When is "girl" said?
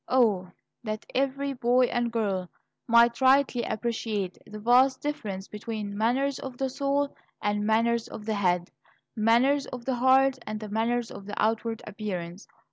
2.11-2.49